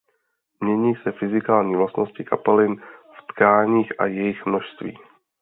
[0.63, 2.75] Mění se fyzikální vlastnosti kapalin
[3.17, 4.97] v tkáních a jejich množství.